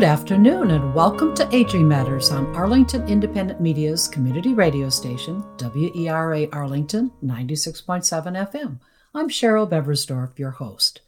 [0.00, 6.48] Good afternoon, and welcome to Aging Matters on Arlington Independent Media's community radio station, WERA
[6.54, 8.78] Arlington 96.7 FM.
[9.14, 11.02] I'm Cheryl Beversdorf, your host.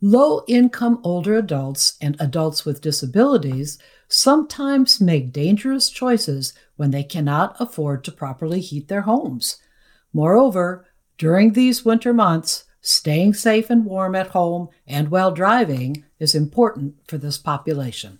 [0.00, 7.56] Low income older adults and adults with disabilities sometimes make dangerous choices when they cannot
[7.58, 9.56] afford to properly heat their homes.
[10.12, 10.86] Moreover,
[11.18, 16.96] during these winter months, staying safe and warm at home and while driving is important
[17.06, 18.18] for this population.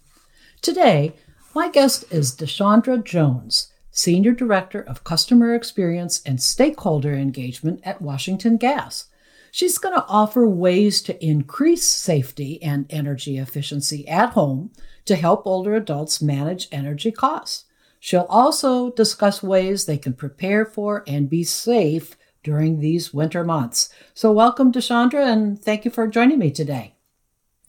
[0.62, 1.14] Today,
[1.54, 8.56] my guest is DeShaundra Jones, Senior Director of Customer Experience and Stakeholder Engagement at Washington
[8.56, 9.06] Gas.
[9.50, 14.70] She's going to offer ways to increase safety and energy efficiency at home
[15.04, 17.64] to help older adults manage energy costs.
[18.00, 23.88] She'll also discuss ways they can prepare for and be safe during these winter months.
[24.14, 26.94] So, welcome, DeShaundra, and thank you for joining me today.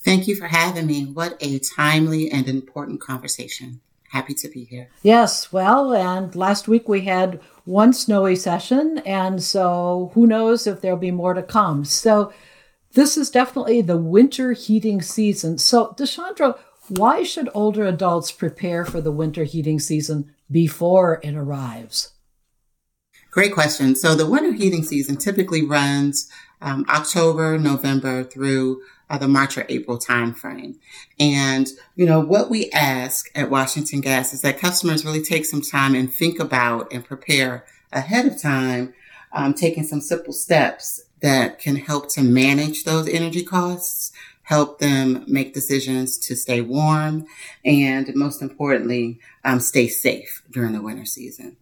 [0.01, 1.05] Thank you for having me.
[1.05, 3.79] What a timely and important conversation.
[4.09, 4.89] Happy to be here.
[5.01, 10.81] Yes, well, and last week we had one snowy session, and so who knows if
[10.81, 11.85] there'll be more to come.
[11.85, 12.33] So,
[12.93, 15.57] this is definitely the winter heating season.
[15.57, 22.11] So, DeShaundra, why should older adults prepare for the winter heating season before it arrives?
[23.33, 23.95] Great question.
[23.95, 26.29] So the winter heating season typically runs
[26.61, 30.75] um, October, November through uh, the March or April timeframe.
[31.19, 35.63] And, you know, what we ask at Washington Gas is that customers really take some
[35.63, 38.93] time and think about and prepare ahead of time,
[39.31, 44.11] um, taking some simple steps that can help to manage those energy costs,
[44.43, 47.25] help them make decisions to stay warm,
[47.65, 51.57] and most importantly, um, stay safe during the winter season.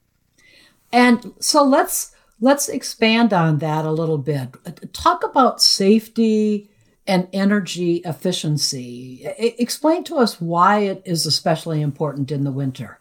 [0.92, 4.50] And so let's let's expand on that a little bit.
[4.94, 6.70] Talk about safety
[7.08, 9.26] and energy efficiency.
[9.38, 13.00] Explain to us why it is especially important in the winter.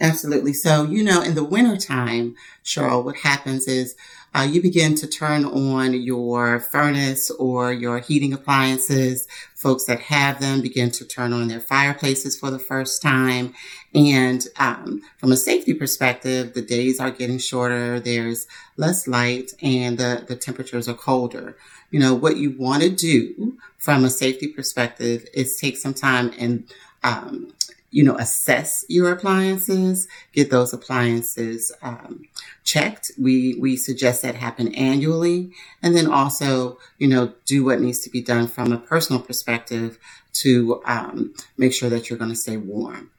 [0.00, 0.52] Absolutely.
[0.52, 3.94] So, you know, in the wintertime, Cheryl, what happens is
[4.34, 9.28] uh, you begin to turn on your furnace or your heating appliances.
[9.54, 13.54] Folks that have them begin to turn on their fireplaces for the first time.
[13.94, 18.00] And um, from a safety perspective, the days are getting shorter.
[18.00, 21.56] There's less light and the, the temperatures are colder.
[21.90, 26.32] You know, what you want to do from a safety perspective is take some time
[26.38, 26.64] and
[27.04, 27.52] um,
[27.92, 32.24] you know, assess your appliances, get those appliances um,
[32.64, 33.10] checked.
[33.20, 35.52] We we suggest that happen annually,
[35.82, 39.98] and then also, you know, do what needs to be done from a personal perspective
[40.34, 43.10] to um, make sure that you're going to stay warm.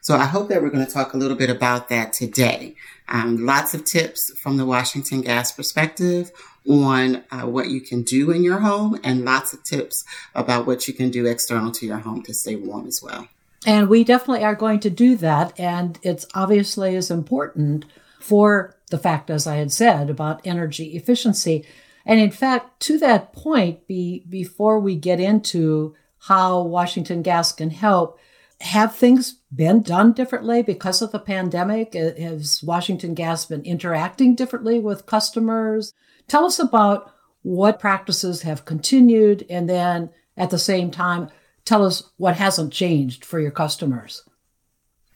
[0.00, 2.74] So I hope that we're going to talk a little bit about that today.
[3.08, 6.32] Um, lots of tips from the Washington Gas perspective
[6.68, 10.88] on uh, what you can do in your home, and lots of tips about what
[10.88, 13.28] you can do external to your home to stay warm as well.
[13.64, 15.58] And we definitely are going to do that.
[15.58, 17.84] And it's obviously as important
[18.22, 21.66] for the fact, as I had said, about energy efficiency.
[22.04, 27.70] And in fact, to that point, be, before we get into how Washington Gas can
[27.70, 28.18] help,
[28.60, 31.96] have things been done differently because of the pandemic?
[31.96, 35.92] Uh, has Washington Gas been interacting differently with customers?
[36.28, 37.12] Tell us about
[37.42, 41.28] what practices have continued and then at the same time,
[41.64, 44.22] tell us what hasn't changed for your customers.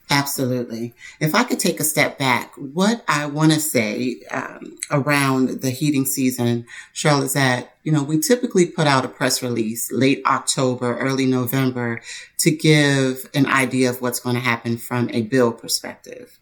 [0.09, 0.93] Absolutely.
[1.19, 5.69] If I could take a step back, what I want to say um, around the
[5.69, 10.21] heating season, Cheryl, is that, you know, we typically put out a press release late
[10.25, 12.01] October, early November
[12.37, 16.39] to give an idea of what's going to happen from a bill perspective.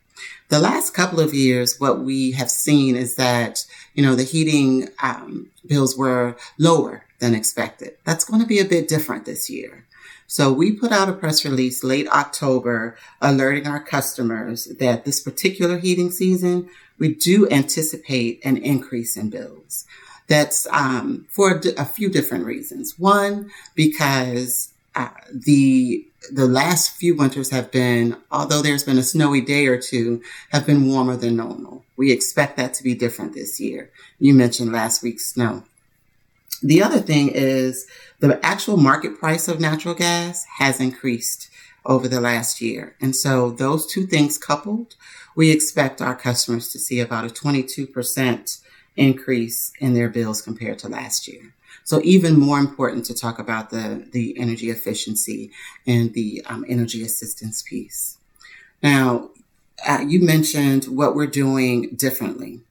[0.49, 3.65] The last couple of years, what we have seen is that,
[3.95, 7.95] you know, the heating um, bills were lower than expected.
[8.03, 9.84] That's going to be a bit different this year.
[10.35, 15.77] So we put out a press release late October alerting our customers that this particular
[15.77, 19.85] heating season, we do anticipate an increase in bills.
[20.27, 22.99] That's um, for a, a, few different reasons.
[22.99, 29.39] One, because uh, the the last few winters have been, although there's been a snowy
[29.39, 31.85] day or two, have been warmer than normal.
[31.95, 33.89] We expect that to be different this year.
[34.19, 35.63] You mentioned last week's snow.
[36.65, 37.85] The other thing is
[38.17, 41.47] the actual market price of natural gas has increased
[41.85, 42.95] over the last year.
[42.99, 44.95] And so those two things coupled,
[45.35, 48.61] we expect our customers to see about a 22%
[48.97, 51.53] increase in their bills compared to last year.
[51.83, 55.51] So even more important to talk about the, the energy efficiency
[55.85, 58.17] and the um, energy assistance piece.
[58.81, 59.29] Now,
[59.87, 62.61] uh, you mentioned what we're doing differently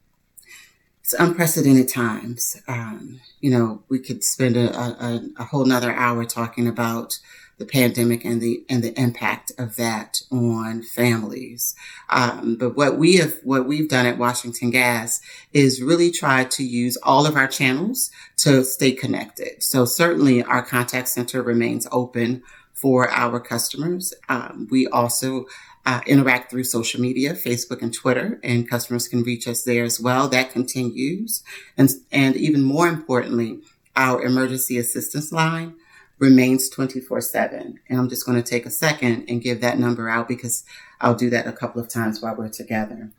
[1.04, 2.56] it's unprecedented times.
[2.66, 7.18] Um, you know, we could spend a, a, a whole nother hour talking about
[7.58, 11.76] the pandemic and the and the impact of that on families.
[12.08, 15.20] Um, but what we have what we've done at Washington Gas
[15.52, 19.62] is really try to use all of our channels to stay connected.
[19.62, 22.42] So certainly our contact center remains open
[22.72, 24.14] for our customers.
[24.30, 25.44] Um, we also
[25.86, 30.00] uh, interact through social media, Facebook and Twitter, and customers can reach us there as
[30.00, 30.28] well.
[30.28, 31.42] That continues.
[31.76, 33.60] And, and even more importantly,
[33.96, 35.74] our emergency assistance line
[36.18, 37.80] remains 24 7.
[37.88, 40.64] And I'm just going to take a second and give that number out because
[41.00, 43.10] I'll do that a couple of times while we're together.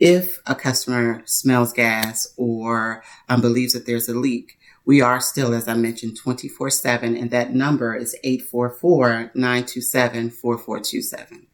[0.00, 5.52] If a customer smells gas or um, believes that there's a leak, we are still,
[5.52, 11.47] as I mentioned, 24 7, and that number is 844 927 4427.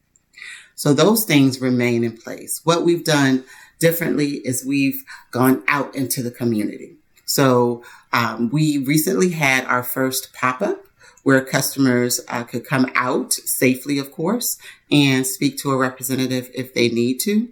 [0.75, 2.61] So those things remain in place.
[2.65, 3.44] What we've done
[3.79, 6.97] differently is we've gone out into the community.
[7.25, 7.82] So
[8.12, 10.85] um, we recently had our first pop up
[11.23, 14.59] where customers uh, could come out safely, of course,
[14.91, 17.49] and speak to a representative if they need to.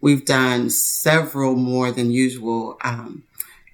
[0.00, 3.22] We've done several more than usual um,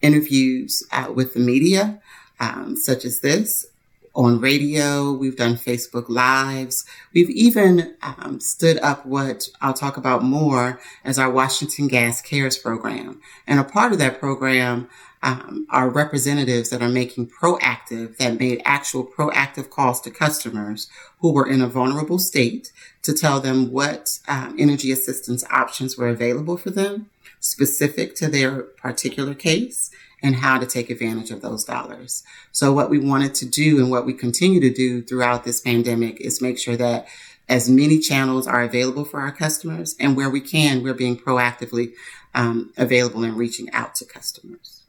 [0.02, 2.00] interviews uh, with the media,
[2.38, 3.66] um, such as this
[4.14, 5.12] on radio.
[5.12, 6.84] We've done Facebook Lives.
[7.12, 12.58] We've even um, stood up what I'll talk about more as our Washington Gas Cares
[12.58, 13.20] program.
[13.46, 14.88] And a part of that program
[15.22, 20.88] um, are representatives that are making proactive, that made actual proactive calls to customers
[21.20, 22.72] who were in a vulnerable state
[23.02, 27.10] to tell them what um, energy assistance options were available for them,
[27.40, 29.90] specific to their particular case,
[30.22, 32.22] and how to take advantage of those dollars.
[32.52, 36.20] So what we wanted to do and what we continue to do throughout this pandemic
[36.20, 37.06] is make sure that
[37.48, 41.92] as many channels are available for our customers and where we can, we're being proactively
[42.34, 44.82] um, available and reaching out to customers.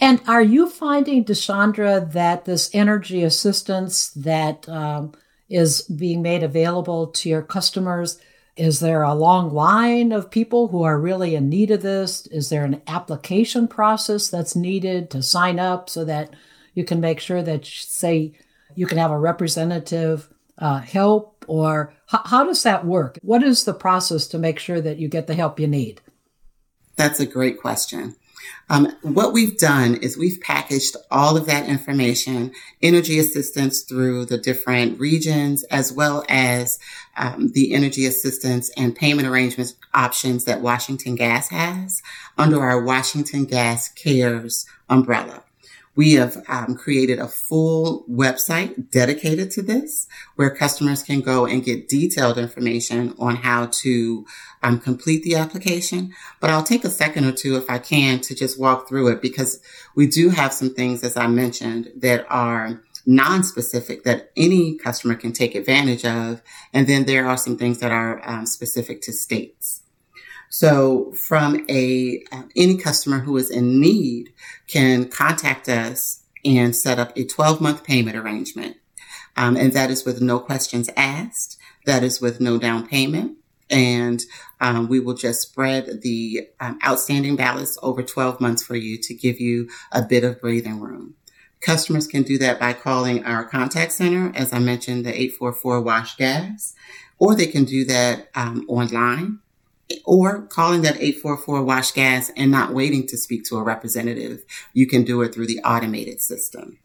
[0.00, 5.12] And are you finding, DeShaundra, that this energy assistance that um,
[5.50, 8.18] is being made available to your customers,
[8.60, 12.26] is there a long line of people who are really in need of this?
[12.26, 16.34] Is there an application process that's needed to sign up so that
[16.74, 18.34] you can make sure that, say,
[18.74, 20.28] you can have a representative
[20.58, 21.42] uh, help?
[21.48, 23.18] Or h- how does that work?
[23.22, 26.02] What is the process to make sure that you get the help you need?
[26.96, 28.14] That's a great question.
[28.68, 32.52] Um, what we've done is we've packaged all of that information,
[32.82, 36.78] energy assistance through the different regions, as well as
[37.16, 42.02] um, the energy assistance and payment arrangements options that Washington Gas has
[42.38, 45.42] under our Washington Gas Cares umbrella.
[46.00, 51.62] We have um, created a full website dedicated to this where customers can go and
[51.62, 54.24] get detailed information on how to
[54.62, 56.14] um, complete the application.
[56.40, 59.20] But I'll take a second or two if I can to just walk through it
[59.20, 59.60] because
[59.94, 65.34] we do have some things, as I mentioned, that are non-specific that any customer can
[65.34, 66.40] take advantage of.
[66.72, 69.82] And then there are some things that are um, specific to states.
[70.50, 74.32] So from a, uh, any customer who is in need
[74.66, 78.76] can contact us and set up a 12 month payment arrangement.
[79.36, 81.56] Um, and that is with no questions asked.
[81.86, 83.38] That is with no down payment.
[83.70, 84.20] And
[84.60, 89.14] um, we will just spread the um, outstanding balance over 12 months for you to
[89.14, 91.14] give you a bit of breathing room.
[91.60, 96.16] Customers can do that by calling our contact center, as I mentioned, the 844 Wash
[96.16, 96.74] Gas,
[97.18, 99.38] or they can do that um, online
[100.04, 104.44] or calling that 844 wash gas and not waiting to speak to a representative.
[104.72, 106.78] You can do it through the automated system.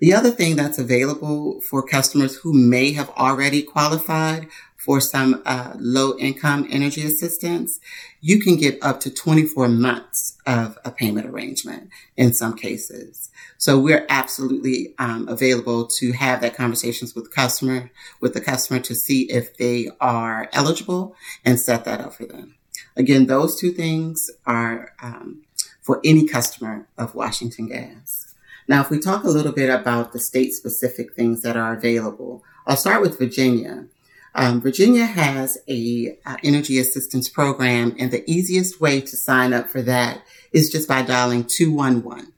[0.00, 4.48] The other thing that's available for customers who may have already qualified
[4.82, 7.78] for some uh, low income energy assistance,
[8.20, 13.30] you can get up to 24 months of a payment arrangement in some cases.
[13.58, 18.94] So we're absolutely um, available to have that conversations with customer, with the customer to
[18.96, 22.56] see if they are eligible and set that up for them.
[22.96, 25.44] Again, those two things are um,
[25.80, 28.34] for any customer of Washington Gas.
[28.66, 32.42] Now, if we talk a little bit about the state specific things that are available,
[32.66, 33.86] I'll start with Virginia.
[34.34, 39.68] Um, Virginia has a uh, energy assistance program, and the easiest way to sign up
[39.68, 40.22] for that
[40.52, 42.32] is just by dialing 211.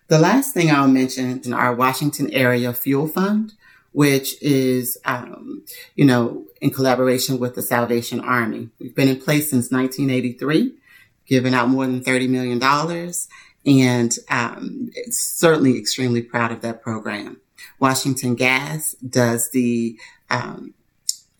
[0.07, 3.53] The last thing I'll mention is our Washington Area Fuel Fund,
[3.91, 8.69] which is, um, you know, in collaboration with the Salvation Army.
[8.79, 10.73] We've been in place since 1983,
[11.25, 12.63] giving out more than $30 million,
[13.65, 17.41] and um, certainly extremely proud of that program.
[17.79, 19.99] Washington Gas does the
[20.29, 20.73] um,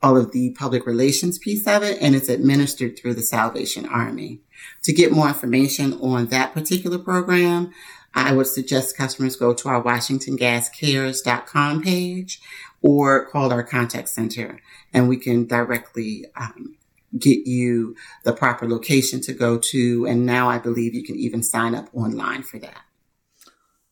[0.02, 4.42] all of the public relations piece of it, and it's administered through the Salvation Army.
[4.84, 7.74] To get more information on that particular program,
[8.14, 12.42] I would suggest customers go to our WashingtonGasCares.com page
[12.82, 14.60] or call our contact center
[14.94, 16.76] and we can directly um,
[17.18, 20.06] get you the proper location to go to.
[20.08, 22.82] And now I believe you can even sign up online for that.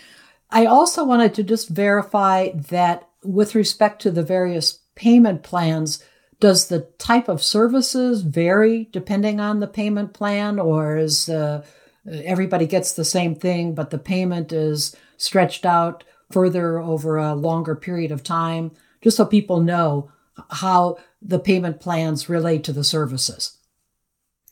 [0.50, 6.04] I also wanted to just verify that with respect to the various payment plans,
[6.40, 11.64] does the type of services vary depending on the payment plan, or is uh,
[12.06, 17.76] everybody gets the same thing, but the payment is stretched out further over a longer
[17.76, 18.72] period of time?
[19.02, 20.12] Just so people know
[20.50, 23.58] how the payment plans relate to the services.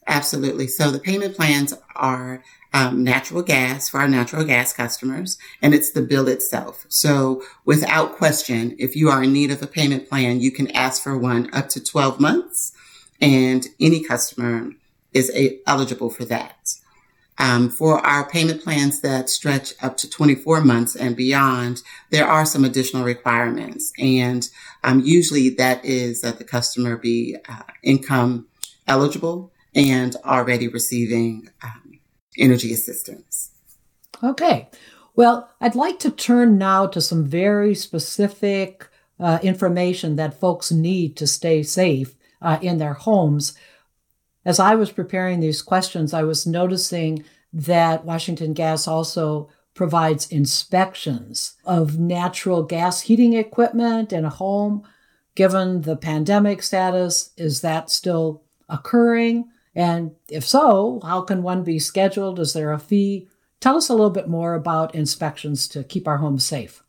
[0.07, 0.67] Absolutely.
[0.67, 2.43] So the payment plans are
[2.75, 6.85] um, natural gas for our natural gas customers, and it's the bill itself.
[6.89, 11.01] So without question, if you are in need of a payment plan, you can ask
[11.01, 12.73] for one up to 12 months,
[13.21, 14.71] and any customer
[15.13, 16.75] is a- eligible for that.
[17.37, 22.45] Um, for our payment plans that stretch up to 24 months and beyond, there are
[22.45, 23.93] some additional requirements.
[23.97, 24.49] And
[24.83, 28.47] um, usually that is that the customer be uh, income
[28.87, 31.84] eligible and already receiving um,
[32.37, 33.51] energy assistance.
[34.23, 34.69] Okay.
[35.15, 38.87] Well, I'd like to turn now to some very specific
[39.19, 43.57] uh, information that folks need to stay safe uh, in their homes.
[44.43, 47.23] As I was preparing these questions, I was noticing
[47.53, 54.83] that Washington Gas also provides inspections of natural gas heating equipment in a home.
[55.35, 59.49] Given the pandemic status, is that still occurring?
[59.75, 62.39] And if so, how can one be scheduled?
[62.39, 63.27] Is there a fee?
[63.59, 66.83] Tell us a little bit more about inspections to keep our homes safe.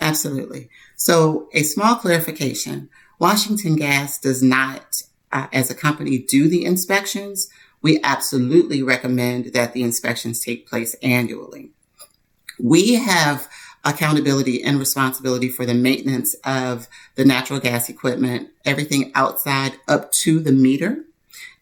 [0.00, 0.68] Absolutely.
[0.96, 2.88] So, a small clarification
[3.18, 7.48] Washington Gas does not, uh, as a company, do the inspections.
[7.80, 11.70] We absolutely recommend that the inspections take place annually.
[12.58, 13.48] We have
[13.84, 20.40] accountability and responsibility for the maintenance of the natural gas equipment, everything outside up to
[20.40, 21.04] the meter.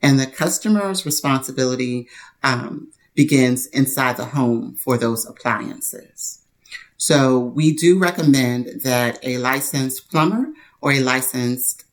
[0.01, 2.09] And the customer's responsibility
[2.43, 6.41] um, begins inside the home for those appliances.
[6.97, 11.85] So we do recommend that a licensed plumber or a licensed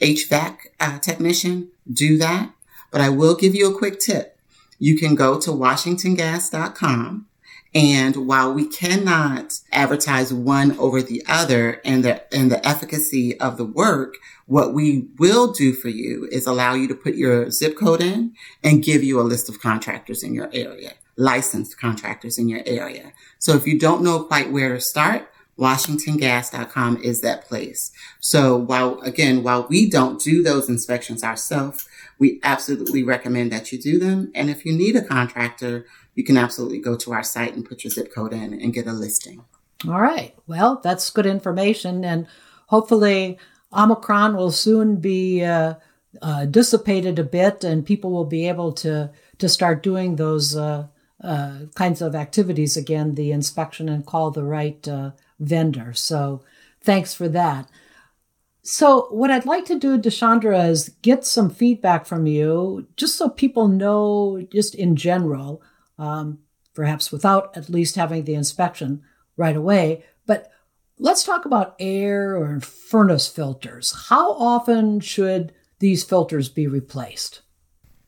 [0.00, 2.52] HVAC uh, technician do that.
[2.90, 4.38] But I will give you a quick tip.
[4.78, 7.26] You can go to washingtongas.com
[7.74, 13.56] And while we cannot advertise one over the other and the, and the efficacy of
[13.56, 17.76] the work, what we will do for you is allow you to put your zip
[17.78, 22.48] code in and give you a list of contractors in your area, licensed contractors in
[22.48, 23.12] your area.
[23.38, 27.92] So if you don't know quite where to start, WashingtonGas.com is that place.
[28.20, 31.88] So while, again, while we don't do those inspections ourselves,
[32.22, 34.30] we absolutely recommend that you do them.
[34.32, 37.82] And if you need a contractor, you can absolutely go to our site and put
[37.82, 39.42] your zip code in and get a listing.
[39.88, 40.32] All right.
[40.46, 42.04] Well, that's good information.
[42.04, 42.28] And
[42.68, 43.38] hopefully,
[43.72, 45.74] Omicron will soon be uh,
[46.22, 50.86] uh, dissipated a bit and people will be able to, to start doing those uh,
[51.24, 55.10] uh kinds of activities again, the inspection and call the right uh,
[55.40, 55.92] vendor.
[55.92, 56.44] So
[56.82, 57.68] thanks for that.
[58.64, 63.28] So, what I'd like to do, DeShaundra, is get some feedback from you, just so
[63.28, 65.62] people know, just in general,
[65.98, 66.38] um,
[66.72, 69.02] perhaps without at least having the inspection
[69.36, 70.04] right away.
[70.26, 70.48] But
[70.98, 74.06] let's talk about air or furnace filters.
[74.08, 77.42] How often should these filters be replaced?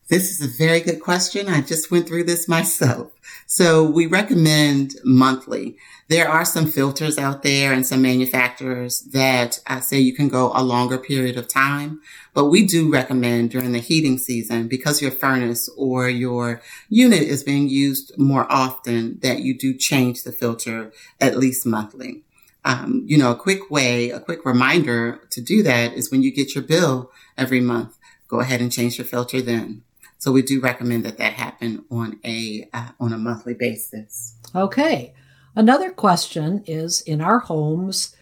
[0.09, 1.49] This is a very good question.
[1.49, 3.11] I just went through this myself.
[3.47, 5.79] So we recommend monthly.
[6.09, 10.53] There are some filters out there and some manufacturers that I say you can go
[10.55, 12.03] a longer period of time,
[12.35, 17.43] but we do recommend during the heating season because your furnace or your unit is
[17.43, 22.25] being used more often that you do change the filter at least monthly.
[22.67, 26.31] Um, you know, a quick way, a quick reminder to do that is when you
[26.31, 27.97] get your bill every month,
[28.29, 29.83] go ahead and change your filter then.
[30.19, 34.37] So we do recommend that that happen on a uh, on a monthly basis.
[34.55, 35.15] Okay.
[35.57, 38.17] Another question is in our homes,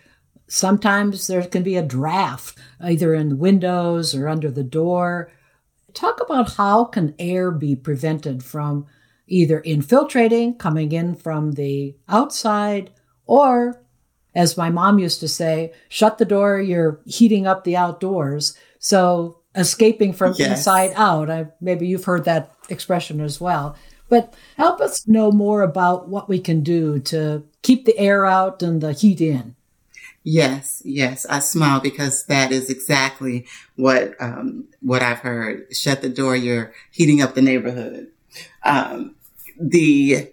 [0.49, 5.31] sometimes there can be a draft either in the windows or under the door.
[5.95, 8.87] Talk about how can air be prevented from
[9.26, 12.91] either infiltrating, coming in from the outside,
[13.25, 13.83] or
[14.35, 18.57] as my mom used to say, shut the door, you're heating up the outdoors.
[18.78, 20.58] So escaping from yes.
[20.58, 21.30] inside out.
[21.30, 23.76] I, maybe you've heard that expression as well.
[24.08, 28.62] But help us know more about what we can do to keep the air out
[28.62, 29.56] and the heat in.
[30.25, 35.75] Yes, yes, I smile because that is exactly what um, what I've heard.
[35.75, 38.08] Shut the door; you're heating up the neighborhood.
[38.62, 39.17] Um,
[39.60, 40.30] the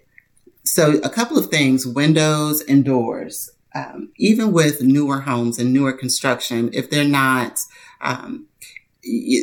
[0.62, 3.50] so a couple of things: windows and doors.
[3.74, 7.60] Um, even with newer homes and newer construction, if they're not
[8.00, 8.46] um,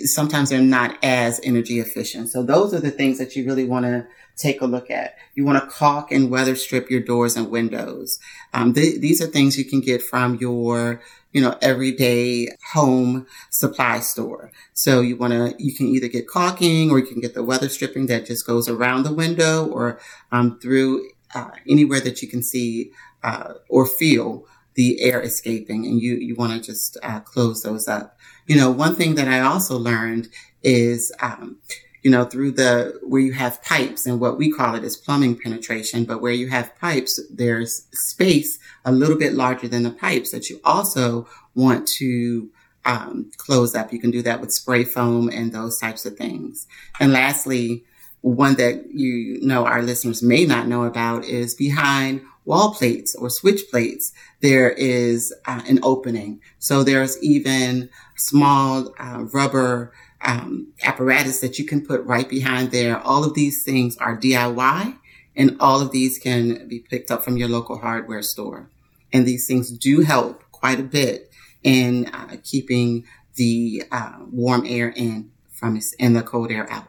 [0.04, 2.30] sometimes they're not as energy efficient.
[2.30, 5.16] So those are the things that you really want to take a look at.
[5.34, 8.20] You want to caulk and weather strip your doors and windows.
[8.54, 14.00] Um, th- these are things you can get from your, you know, everyday home supply
[14.00, 14.52] store.
[14.74, 17.70] So you want to, you can either get caulking or you can get the weather
[17.70, 20.00] stripping that just goes around the window or
[20.32, 22.92] um, through uh, anywhere that you can see
[23.24, 27.88] uh, or feel the air escaping and you, you want to just uh, close those
[27.88, 28.17] up.
[28.48, 30.30] You know, one thing that I also learned
[30.64, 31.58] is, um,
[32.02, 35.38] you know, through the, where you have pipes and what we call it is plumbing
[35.38, 40.32] penetration, but where you have pipes, there's space a little bit larger than the pipes
[40.32, 42.50] that you also want to
[42.86, 43.92] um, close up.
[43.92, 46.68] You can do that with spray foam and those types of things.
[47.00, 47.84] And lastly,
[48.22, 53.30] one that you know our listeners may not know about is behind wall plates or
[53.30, 56.42] switch plates, there is uh, an opening.
[56.60, 63.00] So there's even small uh, rubber um, apparatus that you can put right behind there.
[63.00, 64.98] All of these things are DIY
[65.36, 68.70] and all of these can be picked up from your local hardware store.
[69.14, 71.32] And these things do help quite a bit
[71.64, 76.88] in uh, keeping the uh, warm air in from and the cold air out.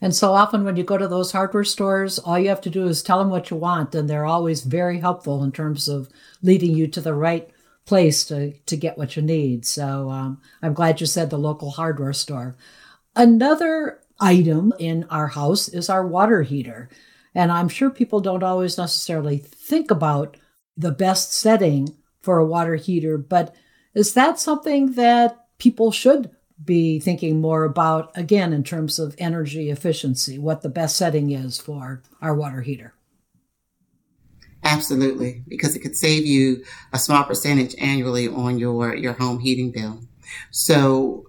[0.00, 2.86] And so often when you go to those hardware stores, all you have to do
[2.86, 6.08] is tell them what you want, and they're always very helpful in terms of
[6.42, 7.48] leading you to the right
[7.86, 9.64] place to, to get what you need.
[9.64, 12.56] So um, I'm glad you said the local hardware store.
[13.14, 16.88] Another item in our house is our water heater.
[17.34, 20.36] And I'm sure people don't always necessarily think about
[20.76, 23.54] the best setting for a water heater, but
[23.94, 26.30] is that something that people should
[26.64, 31.58] be thinking more about, again, in terms of energy efficiency, what the best setting is
[31.58, 32.94] for our water heater.
[34.64, 39.70] Absolutely, because it could save you a small percentage annually on your, your home heating
[39.70, 40.00] bill.
[40.50, 41.26] So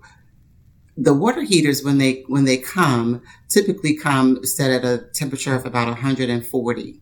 [0.95, 5.65] the water heaters, when they, when they come, typically come set at a temperature of
[5.65, 7.01] about 140.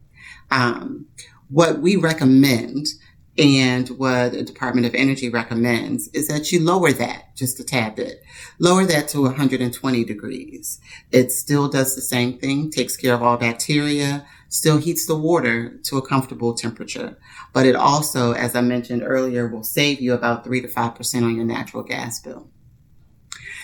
[0.52, 1.06] Um,
[1.50, 2.88] what we recommend
[3.38, 7.96] and what the Department of Energy recommends is that you lower that just a tad
[7.96, 8.24] bit.
[8.60, 10.80] Lower that to 120 degrees.
[11.12, 15.78] It still does the same thing, takes care of all bacteria, still heats the water
[15.84, 17.18] to a comfortable temperature.
[17.52, 21.36] But it also, as I mentioned earlier, will save you about three to 5% on
[21.36, 22.50] your natural gas bill.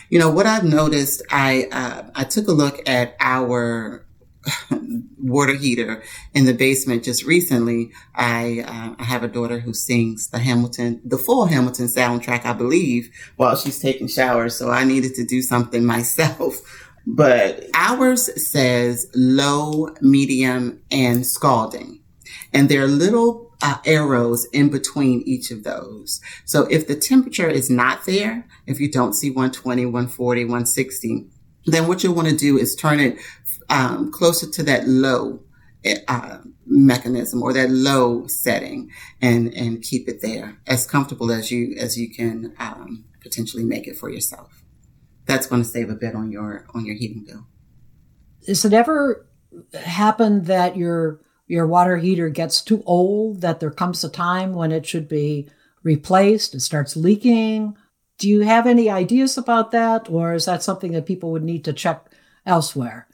[0.09, 4.05] You know, what I've noticed, I, uh, I took a look at our
[5.19, 7.91] water heater in the basement just recently.
[8.15, 12.53] I, uh, I have a daughter who sings the Hamilton, the full Hamilton soundtrack, I
[12.53, 14.55] believe, while she's taking showers.
[14.55, 16.61] So I needed to do something myself.
[17.05, 21.99] But ours says low, medium, and scalding.
[22.53, 26.21] And there are little uh, arrows in between each of those.
[26.45, 31.27] So if the temperature is not there, if you don't see 120, 140, 160,
[31.65, 33.17] then what you'll want to do is turn it
[33.71, 35.39] um, closer to that low
[36.07, 41.75] uh, mechanism or that low setting and and keep it there as comfortable as you
[41.79, 44.63] as you can um, potentially make it for yourself.
[45.25, 47.47] That's going to save a bit on your on your heating bill.
[48.45, 49.27] Does it ever
[49.73, 54.71] happened that your your water heater gets too old that there comes a time when
[54.71, 55.49] it should be
[55.83, 57.75] replaced it starts leaking?
[58.17, 61.65] Do you have any ideas about that or is that something that people would need
[61.65, 62.05] to check
[62.45, 63.07] elsewhere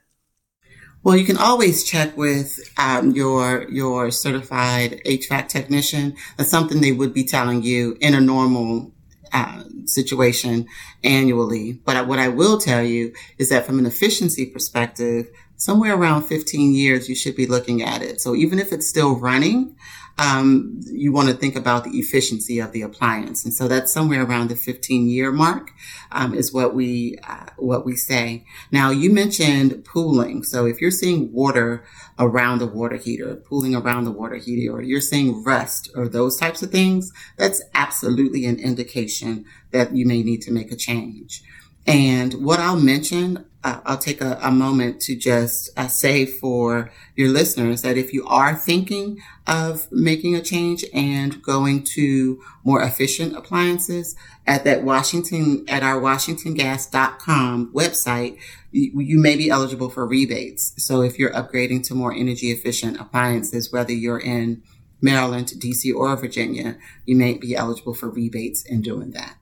[1.07, 6.17] well, you can always check with um, your your certified HVAC technician.
[6.35, 8.91] That's something they would be telling you in a normal
[9.31, 10.67] uh, situation
[11.05, 11.79] annually.
[11.85, 16.75] But what I will tell you is that from an efficiency perspective, somewhere around 15
[16.75, 18.19] years, you should be looking at it.
[18.19, 19.77] So even if it's still running,
[20.19, 23.45] um, you want to think about the efficiency of the appliance.
[23.45, 25.71] And so that's somewhere around the 15 year mark,
[26.11, 28.43] um, is what we, uh, what we say.
[28.71, 30.43] Now you mentioned pooling.
[30.43, 31.85] So if you're seeing water
[32.17, 36.37] around the water heater, pooling around the water heater, or you're seeing rust or those
[36.37, 41.43] types of things, that's absolutely an indication that you may need to make a change.
[41.85, 43.45] And what I'll mention,
[43.85, 48.25] I'll take a, a, moment to just uh, say for your listeners that if you
[48.27, 55.65] are thinking of making a change and going to more efficient appliances at that Washington,
[55.67, 58.37] at our WashingtonGas.com website,
[58.71, 60.73] you, you may be eligible for rebates.
[60.77, 64.61] So if you're upgrading to more energy efficient appliances, whether you're in
[65.01, 69.36] Maryland, DC, or Virginia, you may be eligible for rebates in doing that.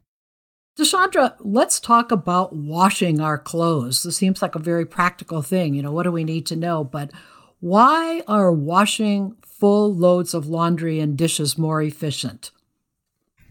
[0.78, 4.04] DeShaundra, let's talk about washing our clothes.
[4.04, 5.74] This seems like a very practical thing.
[5.74, 6.84] You know, what do we need to know?
[6.84, 7.12] But
[7.62, 12.52] why are washing full loads of laundry and dishes more efficient?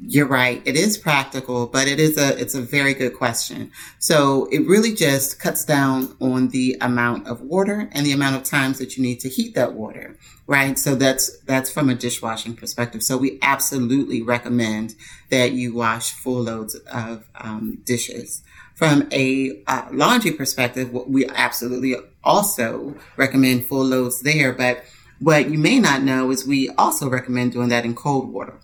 [0.01, 0.61] You're right.
[0.65, 3.71] It is practical, but it is a it's a very good question.
[4.01, 8.43] So it really just cuts down on the amount of water and the amount of
[8.43, 10.17] times that you need to heat that water,
[10.49, 10.77] right?
[10.77, 13.05] So that's that's from a dishwashing perspective.
[13.05, 14.97] So we absolutely recommend
[15.31, 18.43] that you wash full loads of um, dishes.
[18.75, 24.53] From a uh, laundry perspective, we absolutely also recommend full loads there.
[24.53, 24.85] But
[25.21, 28.59] what you may not know is we also recommend doing that in cold water.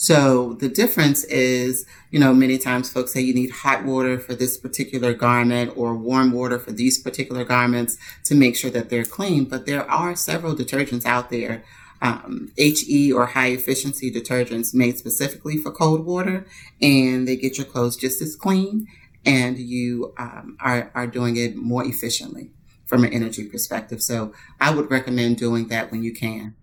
[0.00, 4.32] So the difference is, you know, many times folks say you need hot water for
[4.32, 9.04] this particular garment or warm water for these particular garments to make sure that they're
[9.04, 9.46] clean.
[9.46, 11.64] But there are several detergents out there,
[12.00, 16.46] um, HE or high efficiency detergents made specifically for cold water,
[16.80, 18.86] and they get your clothes just as clean
[19.26, 22.52] and you um, are, are doing it more efficiently
[22.86, 24.00] from an energy perspective.
[24.00, 26.54] So I would recommend doing that when you can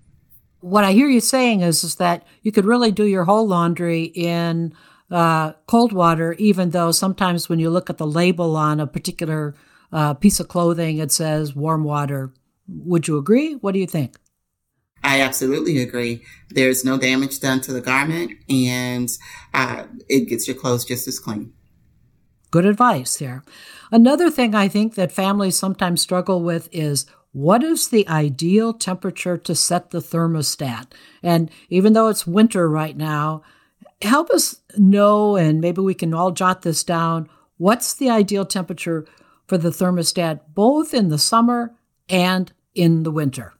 [0.65, 4.05] what I hear you saying is, is that you could really do your whole laundry
[4.05, 4.73] in
[5.11, 9.53] uh, cold water, even though sometimes when you look at the label on a particular
[9.91, 12.33] uh, piece of clothing, it says warm water.
[12.67, 13.53] Would you agree?
[13.53, 14.17] What do you think?
[15.03, 16.23] I absolutely agree.
[16.49, 19.15] There's no damage done to the garment, and
[19.53, 21.53] uh, it gets your clothes just as clean.
[22.49, 23.43] Good advice there.
[23.91, 29.37] Another thing I think that families sometimes struggle with is what is the ideal temperature
[29.37, 30.93] to set the thermostat?
[31.21, 33.43] And even though it's winter right now,
[34.01, 37.27] help us know, and maybe we can all jot this down.
[37.57, 39.05] What's the ideal temperature
[39.47, 41.75] for the thermostat, both in the summer
[42.07, 43.53] and in the winter?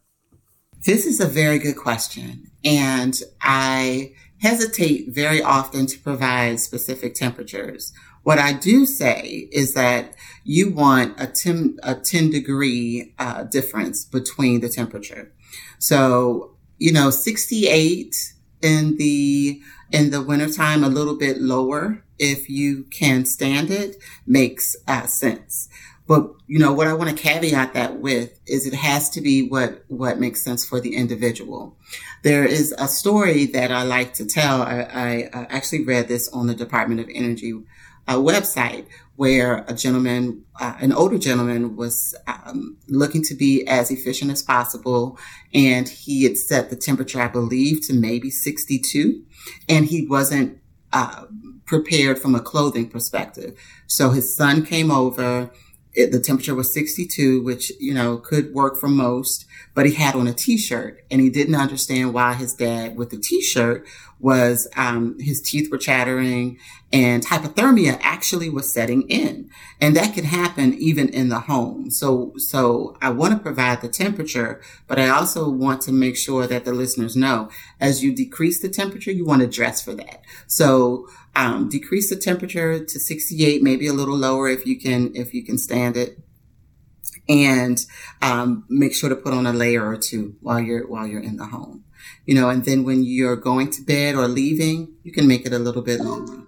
[0.86, 2.50] This is a very good question.
[2.64, 7.92] And I hesitate very often to provide specific temperatures.
[8.26, 14.04] What I do say is that you want a 10, a 10 degree uh, difference
[14.04, 15.32] between the temperature.
[15.78, 18.34] So, you know, 68
[18.64, 19.62] in the,
[19.92, 25.70] in the wintertime, a little bit lower if you can stand it makes uh, sense.
[26.08, 29.48] But you know what I want to caveat that with is it has to be
[29.48, 31.76] what what makes sense for the individual.
[32.22, 34.62] There is a story that I like to tell.
[34.62, 37.54] I, I actually read this on the Department of Energy
[38.08, 43.90] uh, website where a gentleman, uh, an older gentleman, was um, looking to be as
[43.90, 45.18] efficient as possible,
[45.54, 49.24] and he had set the temperature, I believe, to maybe 62,
[49.70, 50.60] and he wasn't
[50.92, 51.26] uh,
[51.66, 53.58] prepared from a clothing perspective.
[53.88, 55.50] So his son came over
[55.96, 60.16] it, the temperature was 62, which, you know, could work for most, but he had
[60.16, 63.86] on a t-shirt and he didn't understand why his dad with the t-shirt
[64.26, 66.58] was, um, his teeth were chattering
[66.92, 69.48] and hypothermia actually was setting in.
[69.80, 71.92] And that can happen even in the home.
[71.92, 76.48] So, so I want to provide the temperature, but I also want to make sure
[76.48, 80.24] that the listeners know as you decrease the temperature, you want to dress for that.
[80.48, 85.36] So, um, decrease the temperature to 68, maybe a little lower if you can, if
[85.36, 86.18] you can stand it.
[87.30, 87.86] And,
[88.24, 91.38] um, make sure to put on a layer or two while you're, while you're in
[91.38, 91.85] the home.
[92.26, 95.54] You know, and then when you're going to bed or leaving, you can make it
[95.54, 96.44] a little bit longer.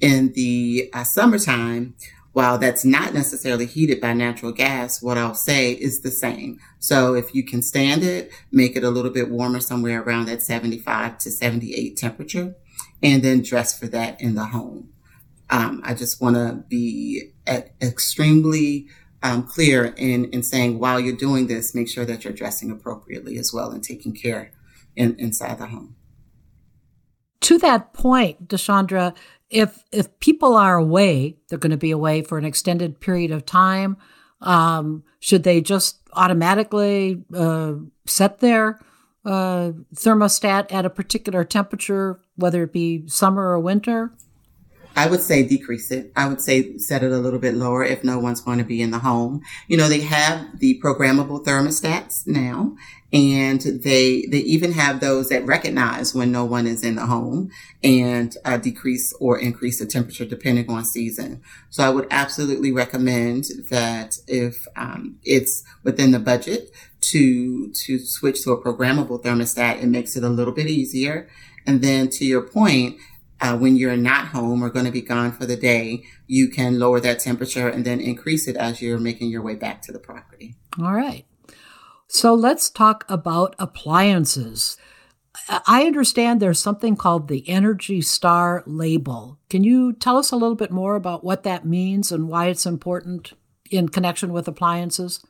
[0.00, 1.94] In the uh, summertime,
[2.32, 6.58] while that's not necessarily heated by natural gas, what I'll say is the same.
[6.78, 10.42] So if you can stand it, make it a little bit warmer somewhere around that
[10.42, 12.54] 75 to 78 temperature
[13.02, 14.88] and then dress for that in the home.
[15.50, 17.32] Um, I just want to be
[17.82, 18.86] extremely
[19.22, 23.36] um, clear in, in saying while you're doing this, make sure that you're dressing appropriately
[23.36, 24.52] as well and taking care
[24.96, 25.96] in, inside the home.
[27.42, 29.14] To that point, DeShaundra,
[29.50, 33.44] if if people are away, they're going to be away for an extended period of
[33.44, 33.96] time.
[34.40, 37.74] Um, should they just automatically uh,
[38.06, 38.80] set their
[39.24, 44.12] uh, thermostat at a particular temperature, whether it be summer or winter?
[44.94, 46.12] I would say decrease it.
[46.16, 48.82] I would say set it a little bit lower if no one's going to be
[48.82, 49.42] in the home.
[49.68, 52.76] You know, they have the programmable thermostats now
[53.12, 57.50] and they, they even have those that recognize when no one is in the home
[57.84, 61.42] and uh, decrease or increase the temperature depending on season.
[61.68, 66.70] So I would absolutely recommend that if um, it's within the budget
[67.02, 69.82] to to switch to a programmable thermostat.
[69.82, 71.28] It makes it a little bit easier.
[71.66, 72.96] And then to your point,
[73.42, 76.78] uh, when you're not home or going to be gone for the day, you can
[76.78, 79.98] lower that temperature and then increase it as you're making your way back to the
[79.98, 80.54] property.
[80.80, 81.26] All right.
[82.06, 84.76] So let's talk about appliances.
[85.66, 89.38] I understand there's something called the Energy Star label.
[89.50, 92.66] Can you tell us a little bit more about what that means and why it's
[92.66, 93.32] important
[93.70, 95.24] in connection with appliances?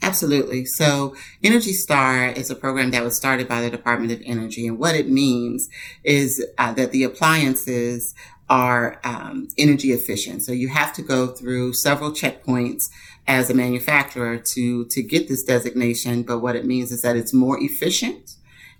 [0.00, 0.64] Absolutely.
[0.64, 4.66] So Energy Star is a program that was started by the Department of Energy.
[4.66, 5.68] And what it means
[6.04, 8.14] is uh, that the appliances
[8.48, 10.42] are um, energy efficient.
[10.42, 12.88] So you have to go through several checkpoints
[13.26, 16.22] as a manufacturer to, to get this designation.
[16.22, 18.36] But what it means is that it's more efficient.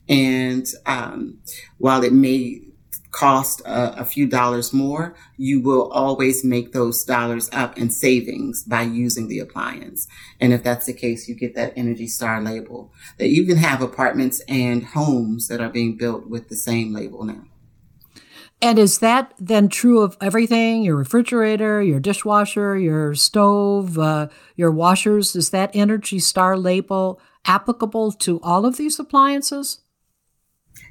[0.09, 1.39] And um,
[1.77, 2.63] while it may
[3.19, 8.63] cost a, a, few dollars more, you will always make those dollars up in savings
[8.63, 10.07] by using the appliance.
[10.41, 12.93] And if that's the case, you get that Energy Star label.
[13.17, 17.43] They even have apartments and homes that are being built with the same label now.
[18.63, 20.85] And is that then true of everything?
[20.85, 25.35] Your refrigerator, your dishwasher, your stove, uh, your washers?
[25.35, 29.81] Is that Energy Star label applicable to all of these appliances?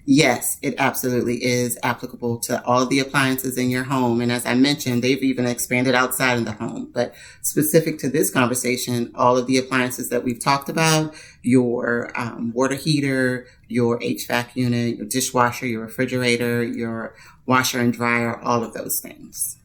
[0.09, 4.21] Yes, it absolutely is applicable to all the appliances in your home.
[4.21, 6.91] And as I mentioned, they've even expanded outside of the home.
[6.93, 12.53] But specific to this conversation, all of the appliances that we've talked about, your um,
[12.53, 17.13] water heater, your HVAC unit, your dishwasher, your refrigerator, your
[17.45, 19.57] washer and dryer, all of those things.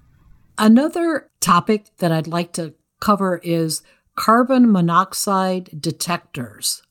[0.59, 3.83] Another topic that I'd like to cover is
[4.17, 6.83] carbon monoxide detectors.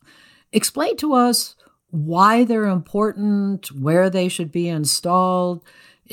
[0.54, 1.56] Explain to us
[1.92, 5.64] why they're important, where they should be installed.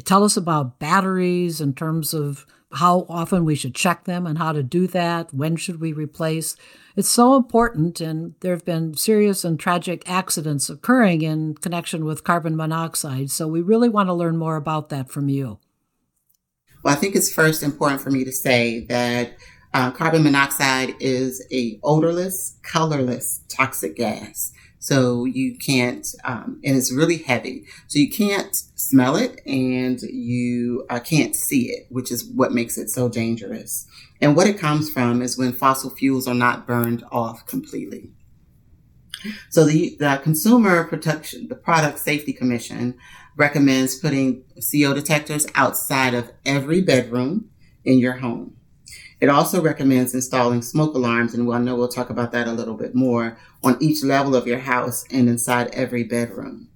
[0.04, 4.52] Tell us about batteries in terms of how often we should check them and how
[4.52, 5.32] to do that.
[5.32, 6.54] When should we replace?
[6.96, 12.24] It's so important, and there have been serious and tragic accidents occurring in connection with
[12.24, 13.30] carbon monoxide.
[13.30, 15.58] So we really want to learn more about that from you.
[16.82, 19.36] Well, I think it's first important for me to say that
[19.74, 24.52] uh, carbon monoxide is a odorless, colorless toxic gas.
[24.78, 27.66] So you can't, um, and it's really heavy.
[27.88, 32.78] So you can't smell it and you uh, can't see it, which is what makes
[32.78, 33.86] it so dangerous.
[34.20, 38.10] And what it comes from is when fossil fuels are not burned off completely.
[39.50, 42.96] So the, the Consumer Protection, the Product Safety Commission
[43.36, 47.50] recommends putting CO detectors outside of every bedroom
[47.84, 48.57] in your home.
[49.20, 52.74] It also recommends installing smoke alarms, and I know we'll talk about that a little
[52.74, 56.68] bit more, on each level of your house and inside every bedroom.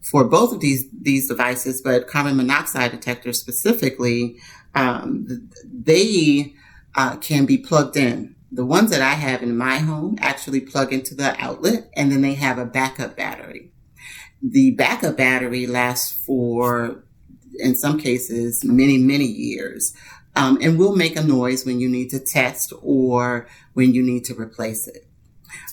[0.00, 4.38] For both of these, these devices, but carbon monoxide detectors specifically,
[4.74, 6.54] um, they
[6.94, 8.34] uh, can be plugged in.
[8.50, 12.22] The ones that I have in my home actually plug into the outlet and then
[12.22, 13.70] they have a backup battery.
[14.42, 17.04] The backup battery lasts for,
[17.58, 19.94] in some cases, many, many years.
[20.38, 24.24] Um, and will make a noise when you need to test or when you need
[24.26, 25.08] to replace it.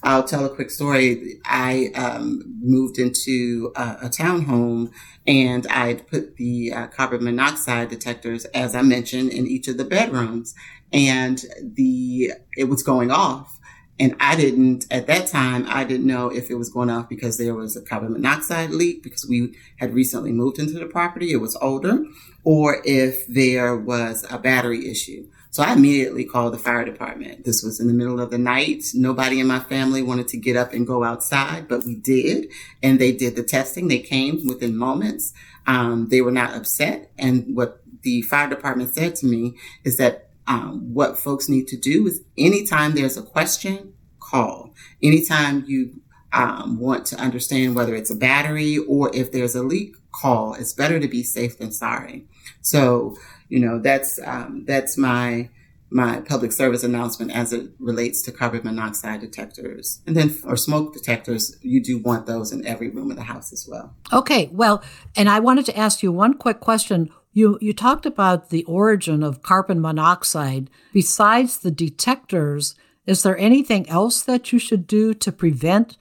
[0.04, 1.40] I'll tell a quick story.
[1.46, 4.92] I um, moved into a, a townhome
[5.28, 9.86] and I put the uh, carbon monoxide detectors, as I mentioned, in each of the
[9.86, 10.56] bedrooms,
[10.94, 13.55] and the it was going off.
[13.98, 17.38] And I didn't, at that time, I didn't know if it was going off because
[17.38, 21.32] there was a carbon monoxide leak because we had recently moved into the property.
[21.32, 22.04] It was older
[22.44, 25.28] or if there was a battery issue.
[25.50, 27.46] So I immediately called the fire department.
[27.46, 28.84] This was in the middle of the night.
[28.94, 32.52] Nobody in my family wanted to get up and go outside, but we did.
[32.84, 33.88] And they did the testing.
[33.88, 35.32] They came within moments.
[35.66, 37.10] Um, they were not upset.
[37.18, 39.56] And what the fire department said to me
[39.86, 44.74] is that um, what folks need to do is anytime there's a question, call.
[45.02, 46.02] Anytime you
[46.34, 50.54] um, want to understand whether it's a battery or if there's a leak, call.
[50.54, 52.26] It's better to be safe than sorry.
[52.62, 53.16] So,
[53.50, 55.50] you know, that's um, that's my
[55.92, 60.02] my public service announcement as it relates to carbon monoxide detectors.
[60.08, 63.54] And then for smoke detectors, you do want those in every room of the house
[63.54, 63.96] as well.
[64.12, 64.84] Okay, well,
[65.16, 67.12] and I wanted to ask you one quick question.
[67.36, 70.70] You you talked about the origin of carbon monoxide.
[70.94, 75.98] Besides the detectors, is there anything else that you should do to prevent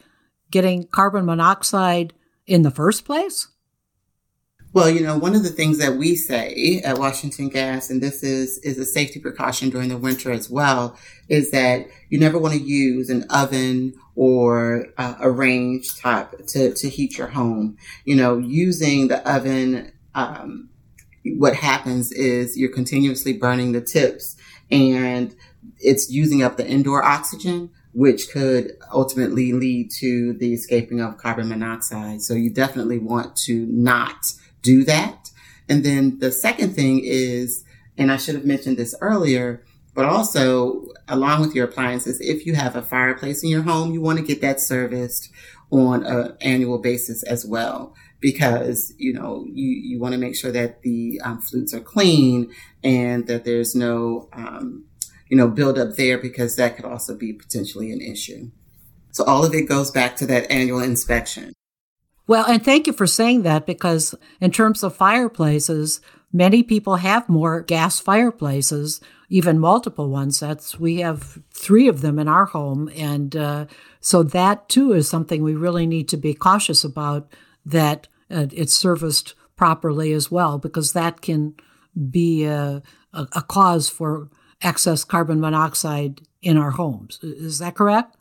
[0.52, 2.14] getting carbon monoxide
[2.46, 3.48] in the first place?
[4.72, 8.22] Well, you know, one of the things that we say at Washington Gas, and this
[8.24, 10.96] is, is a safety precaution during the winter as well,
[11.28, 16.74] is that you never want to use an oven or uh, a range top to,
[16.74, 17.76] to heat your home.
[18.04, 20.70] You know, using the oven, um,
[21.24, 24.36] what happens is you're continuously burning the tips
[24.70, 25.34] and
[25.78, 31.48] it's using up the indoor oxygen, which could ultimately lead to the escaping of carbon
[31.48, 32.22] monoxide.
[32.22, 34.32] So you definitely want to not
[34.62, 35.30] do that.
[35.68, 37.64] And then the second thing is,
[37.96, 42.54] and I should have mentioned this earlier, but also along with your appliances, if you
[42.54, 45.30] have a fireplace in your home, you want to get that serviced
[45.70, 50.50] on an annual basis as well because you know you, you want to make sure
[50.50, 52.50] that the um, flues are clean
[52.82, 54.86] and that there's no um,
[55.28, 58.50] you know buildup there because that could also be potentially an issue.
[59.12, 61.52] So all of it goes back to that annual inspection.
[62.26, 66.00] Well and thank you for saying that because in terms of fireplaces
[66.32, 70.40] many people have more gas fireplaces even multiple ones.
[70.40, 73.66] That's we have three of them in our home and uh,
[74.00, 77.30] so that too is something we really need to be cautious about
[77.66, 81.54] that uh, it's serviced properly as well, because that can
[82.10, 84.28] be a, a, a cause for
[84.60, 87.18] excess carbon monoxide in our homes.
[87.22, 88.16] Is that correct?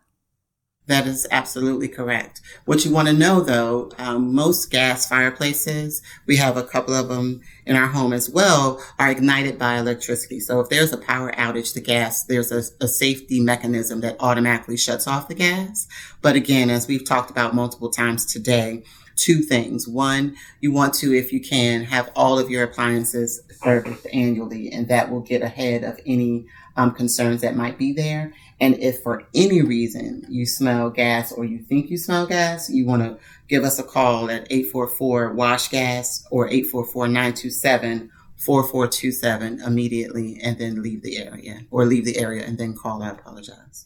[0.87, 2.41] That is absolutely correct.
[2.65, 7.07] What you want to know though, um, most gas fireplaces, we have a couple of
[7.07, 10.41] them in our home as well, are ignited by electricity.
[10.41, 14.75] So if there's a power outage, the gas, there's a, a safety mechanism that automatically
[14.75, 15.87] shuts off the gas.
[16.21, 18.83] But again, as we've talked about multiple times today,
[19.15, 19.87] two things.
[19.87, 24.87] One, you want to, if you can, have all of your appliances serviced annually, and
[24.87, 28.33] that will get ahead of any um, concerns that might be there.
[28.59, 32.85] And if for any reason you smell gas or you think you smell gas, you
[32.85, 40.39] want to give us a call at 844 wash gas or 844 927 4427 immediately
[40.41, 43.03] and then leave the area or leave the area and then call.
[43.03, 43.85] I apologize.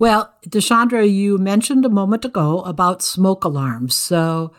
[0.00, 3.94] Well, DeShaundra, you mentioned a moment ago about smoke alarms.
[3.94, 4.50] So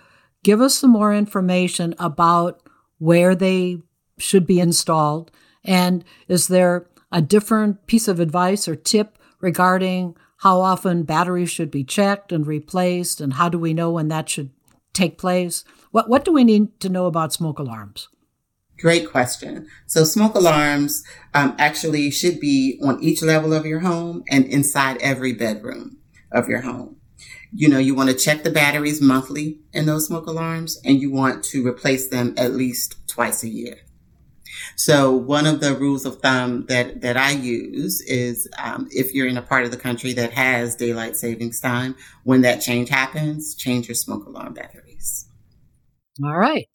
[0.43, 2.61] give us some more information about
[2.99, 3.79] where they
[4.19, 5.31] should be installed.
[5.63, 11.71] And is there a different piece of advice or tip regarding how often batteries should
[11.71, 13.19] be checked and replaced?
[13.19, 14.51] And how do we know when that should
[14.93, 15.63] take place?
[15.89, 18.09] What, what do we need to know about smoke alarms?
[18.81, 19.67] Great question.
[19.85, 21.03] So smoke alarms
[21.35, 25.97] um, actually should be on each level of your home and inside every bedroom
[26.31, 26.97] of your home.
[27.53, 31.11] You know, you want to check the batteries monthly in those smoke alarms and you
[31.11, 33.77] want to replace them at least twice a year.
[34.75, 39.27] So one of the rules of thumb that, that I use is um, if you're
[39.27, 43.53] in a part of the country that has daylight savings time, when that change happens,
[43.53, 45.27] change your smoke alarm batteries.
[46.23, 46.67] All right.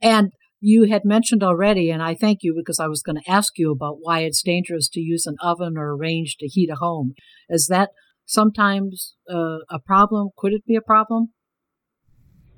[0.00, 0.32] And
[0.64, 3.70] you had mentioned already, and I thank you because I was going to ask you
[3.70, 7.12] about why it's dangerous to use an oven or a range to heat a home.
[7.50, 7.90] Is that
[8.24, 10.30] sometimes uh, a problem?
[10.38, 11.34] Could it be a problem?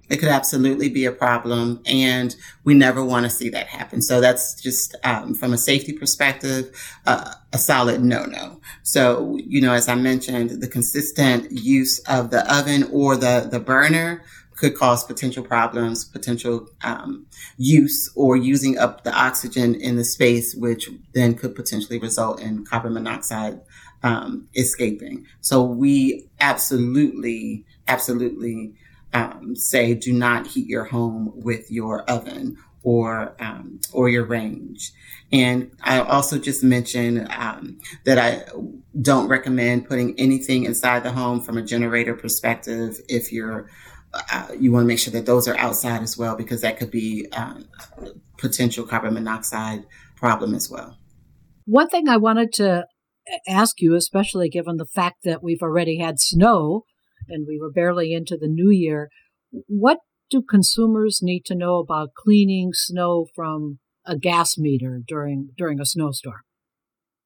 [0.08, 4.00] It could absolutely be a problem, and we never want to see that happen.
[4.00, 6.70] So that's just um, from a safety perspective,
[7.06, 8.60] uh, a solid no-no.
[8.84, 13.58] So you know, as I mentioned, the consistent use of the oven or the the
[13.58, 14.22] burner
[14.56, 17.26] could cause potential problems, potential um,
[17.58, 22.64] use or using up the oxygen in the space, which then could potentially result in
[22.64, 23.60] carbon monoxide
[24.02, 25.26] um, escaping.
[25.40, 28.74] So we absolutely, absolutely
[29.12, 34.92] um, say do not heat your home with your oven or um, or your range.
[35.32, 38.44] And I also just mentioned um, that I
[39.00, 43.68] don't recommend putting anything inside the home from a generator perspective if you're
[44.32, 46.90] uh, you want to make sure that those are outside as well because that could
[46.90, 47.68] be um,
[48.38, 49.84] potential carbon monoxide
[50.16, 50.98] problem as well.
[51.64, 52.86] One thing I wanted to
[53.48, 56.84] ask you, especially given the fact that we've already had snow
[57.28, 59.10] and we were barely into the new year,
[59.50, 59.98] what
[60.30, 65.86] do consumers need to know about cleaning snow from a gas meter during during a
[65.86, 66.40] snowstorm?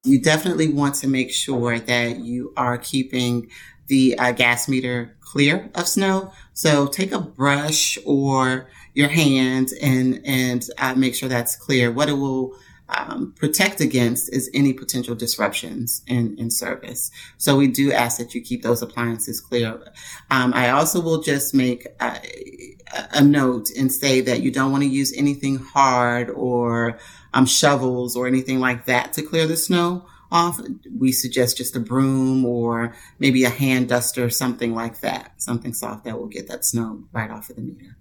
[0.05, 3.51] You definitely want to make sure that you are keeping
[3.91, 6.33] the uh, gas meter clear of snow.
[6.55, 11.91] So take a brush or your hand and and uh, make sure that's clear.
[11.91, 12.55] What it will
[12.89, 17.11] um, protect against is any potential disruptions in, in service.
[17.37, 19.81] So we do ask that you keep those appliances clear.
[20.31, 22.21] Um, I also will just make a,
[23.13, 26.99] a, note and say that you don't want to use anything hard or
[27.33, 30.61] um, shovels or anything like that to clear the snow off.
[30.97, 36.05] We suggest just a broom or maybe a hand duster, something like that, something soft
[36.05, 37.97] that will get that snow right off of the meter.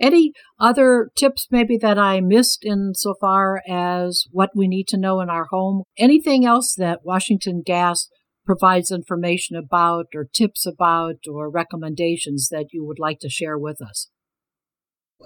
[0.00, 4.96] Any other tips maybe that I missed in so far as what we need to
[4.96, 5.82] know in our home?
[5.98, 8.08] Anything else that Washington Gas
[8.46, 13.82] provides information about or tips about or recommendations that you would like to share with
[13.82, 14.08] us?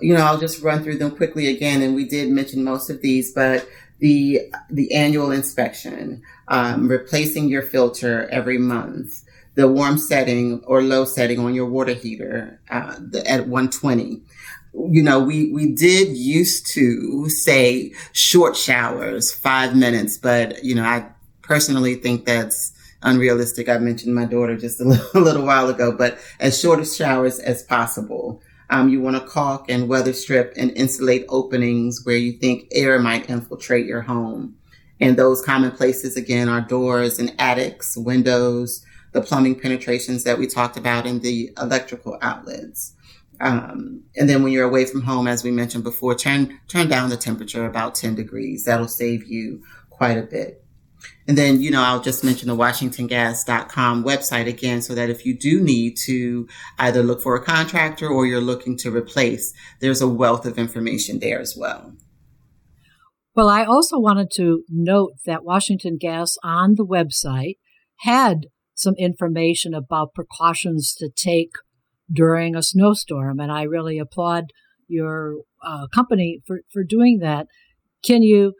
[0.01, 3.03] You know, I'll just run through them quickly again, and we did mention most of
[3.03, 3.68] these, but
[3.99, 4.40] the
[4.70, 9.22] the annual inspection, um, replacing your filter every month,
[9.55, 14.22] the warm setting or low setting on your water heater uh, the, at 120
[14.74, 20.84] you know, we, we did used to say short showers, five minutes, but, you know,
[20.84, 21.09] I
[21.43, 22.72] personally think that's
[23.03, 23.68] unrealistic.
[23.68, 26.88] I mentioned my daughter just a little, a little while ago, but as short of
[26.88, 28.43] showers as possible.
[28.72, 32.98] Um, you want to caulk and weather strip and insulate openings where you think air
[32.98, 34.56] might infiltrate your home.
[34.98, 40.46] And those common places again are doors and attics, windows, the plumbing penetrations that we
[40.46, 42.94] talked about, and the electrical outlets.
[43.40, 47.10] Um, and then when you're away from home, as we mentioned before, turn turn down
[47.10, 48.64] the temperature about 10 degrees.
[48.64, 50.61] That'll save you quite a bit.
[51.26, 55.38] And then, you know, I'll just mention the WashingtonGas.com website again so that if you
[55.38, 56.48] do need to
[56.78, 61.20] either look for a contractor or you're looking to replace, there's a wealth of information
[61.20, 61.92] there as well.
[63.34, 67.57] Well, I also wanted to note that Washington Gas on the website
[68.00, 71.53] had some information about precautions to take
[72.12, 73.40] during a snowstorm.
[73.40, 74.46] And I really applaud
[74.86, 77.46] your uh, company for, for doing that.
[78.05, 78.55] Can you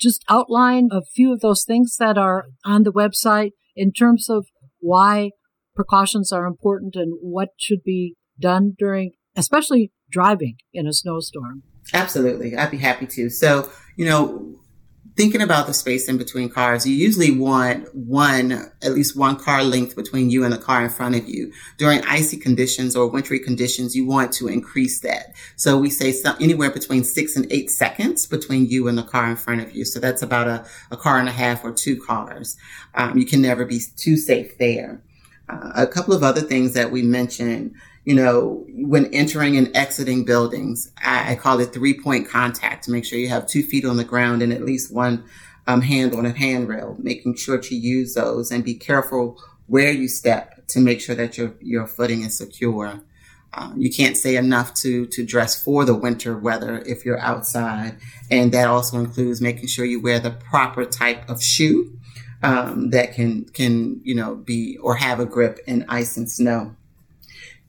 [0.00, 4.46] just outline a few of those things that are on the website in terms of
[4.80, 5.30] why
[5.74, 11.62] precautions are important and what should be done during, especially driving in a snowstorm?
[11.94, 12.56] Absolutely.
[12.56, 13.30] I'd be happy to.
[13.30, 14.60] So, you know,
[15.18, 18.52] thinking about the space in between cars, you usually want one,
[18.82, 21.52] at least one car length between you and the car in front of you.
[21.76, 25.34] During icy conditions or wintry conditions, you want to increase that.
[25.56, 29.28] So we say some, anywhere between six and eight seconds between you and the car
[29.28, 29.84] in front of you.
[29.84, 32.56] So that's about a, a car and a half or two cars.
[32.94, 35.02] Um, you can never be too safe there.
[35.48, 37.74] Uh, a couple of other things that we mentioned
[38.08, 42.90] you know, when entering and exiting buildings, I, I call it three point contact to
[42.90, 45.24] make sure you have two feet on the ground and at least one
[45.66, 50.08] um, hand on a handrail, making sure to use those and be careful where you
[50.08, 53.02] step to make sure that your, your footing is secure.
[53.52, 57.98] Um, you can't say enough to to dress for the winter weather if you're outside,
[58.30, 61.98] and that also includes making sure you wear the proper type of shoe
[62.42, 66.74] um, that can can you know be or have a grip in ice and snow.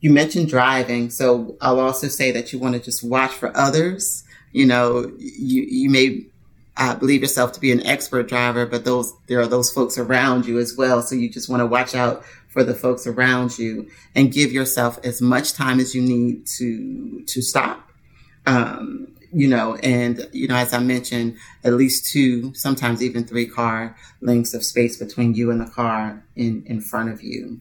[0.01, 4.23] You mentioned driving, so I'll also say that you want to just watch for others.
[4.51, 6.25] You know, you you may
[6.77, 10.45] uh, believe yourself to be an expert driver, but those there are those folks around
[10.45, 11.01] you as well.
[11.01, 14.99] So you just want to watch out for the folks around you and give yourself
[15.03, 17.89] as much time as you need to to stop.
[18.45, 23.45] Um, you know, and, you know, as I mentioned, at least two, sometimes even three
[23.45, 27.59] car lengths of space between you and the car in, in front of you.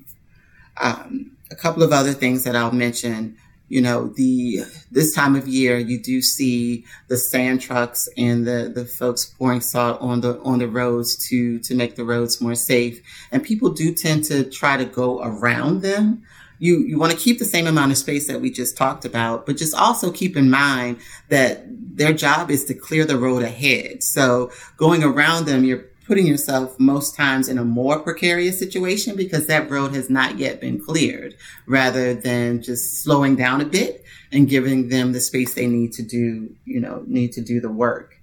[0.78, 3.36] Um, a couple of other things that I'll mention,
[3.68, 8.72] you know, the, this time of year, you do see the sand trucks and the,
[8.74, 12.54] the folks pouring salt on the, on the roads to, to make the roads more
[12.54, 13.00] safe.
[13.30, 16.22] And people do tend to try to go around them
[16.58, 19.46] you, you want to keep the same amount of space that we just talked about,
[19.46, 24.02] but just also keep in mind that their job is to clear the road ahead.
[24.02, 29.46] So going around them, you're putting yourself most times in a more precarious situation because
[29.46, 31.36] that road has not yet been cleared
[31.66, 34.02] rather than just slowing down a bit
[34.32, 37.70] and giving them the space they need to do, you know, need to do the
[37.70, 38.14] work.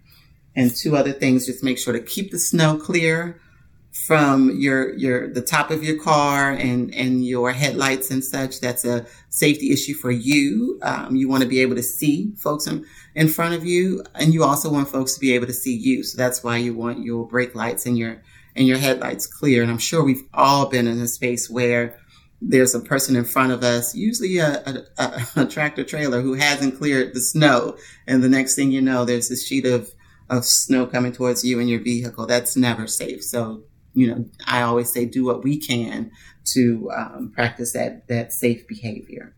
[0.55, 3.39] And two other things, just make sure to keep the snow clear
[3.95, 8.83] from your your the top of your car and and your headlights and such that's
[8.83, 12.85] a safety issue for you um, you want to be able to see folks in,
[13.15, 16.03] in front of you and you also want folks to be able to see you
[16.03, 18.21] so that's why you want your brake lights and your
[18.53, 21.97] and your headlights clear and i'm sure we've all been in a space where
[22.41, 26.77] there's a person in front of us, usually a, a, a, tractor trailer who hasn't
[26.77, 27.77] cleared the snow.
[28.05, 29.89] And the next thing you know, there's a sheet of,
[30.29, 32.27] of snow coming towards you and your vehicle.
[32.27, 33.23] That's never safe.
[33.23, 33.63] So
[33.95, 36.11] you know, I always say do what we can
[36.53, 39.35] to um, practice that that safe behavior.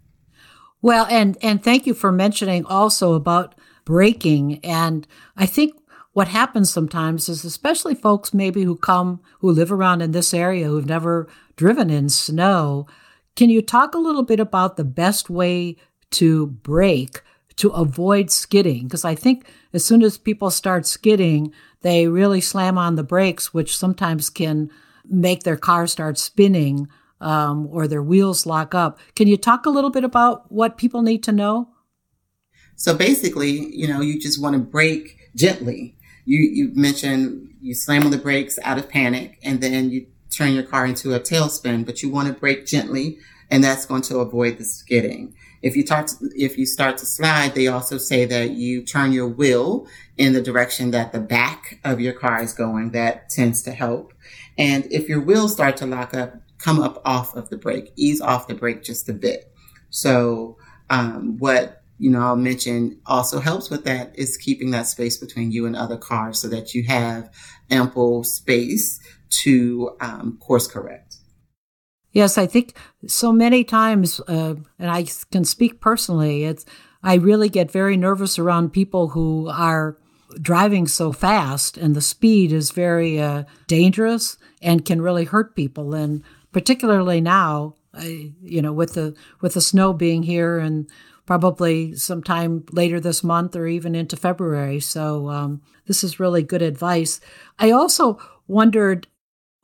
[0.82, 3.55] Well, and and thank you for mentioning also about
[3.86, 4.60] braking.
[4.66, 5.74] And I think
[6.14, 10.68] what happens sometimes is, especially folks maybe who come who live around in this area
[10.68, 12.88] who've never driven in snow.
[13.36, 15.78] Can you talk a little bit about the best way
[16.12, 17.22] to brake
[17.58, 18.86] to avoid skidding?
[18.86, 23.54] Because I think as soon as people start skidding, they really slam on the brakes,
[23.54, 24.70] which sometimes can
[25.06, 26.88] make their car start spinning
[27.22, 29.00] um, or their wheels lock up.
[29.16, 31.70] Can you talk a little bit about what people need to know?
[32.76, 35.96] So basically, you know, you just want to brake gently.
[36.26, 40.54] You you mentioned you slam on the brakes out of panic, and then you turn
[40.54, 41.86] your car into a tailspin.
[41.86, 43.18] But you want to brake gently,
[43.50, 45.34] and that's going to avoid the skidding.
[45.62, 49.12] If you start to, if you start to slide, they also say that you turn
[49.12, 49.88] your wheel
[50.18, 52.91] in the direction that the back of your car is going.
[52.91, 54.14] That tends to help.
[54.58, 58.22] And if your wheels start to lock up, come up off of the brake, ease
[58.22, 59.51] off the brake just a bit.
[59.89, 60.58] So,
[60.89, 65.51] um, what you know, I'll mention also helps with that is keeping that space between
[65.51, 67.30] you and other cars so that you have
[67.72, 68.99] ample space
[69.30, 71.07] to um, course correct.
[72.18, 72.74] Yes, I think
[73.05, 76.65] so many times, uh, and I can speak personally, it's
[77.03, 79.99] I really get very nervous around people who are
[80.41, 85.93] driving so fast and the speed is very uh, dangerous and can really hurt people.
[85.93, 90.89] And particularly now, I, you know, with the with the snow being here and
[91.28, 94.80] probably sometime later this month or even into February.
[94.80, 97.22] So um, this is really good advice.
[97.59, 99.05] I also wondered